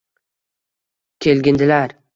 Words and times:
Kelgindilar 1.27 1.99